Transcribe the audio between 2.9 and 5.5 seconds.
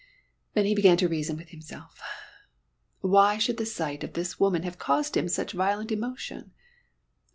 Why should the sight of this woman have caused him